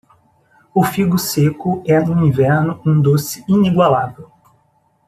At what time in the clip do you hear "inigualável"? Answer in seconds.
3.47-4.31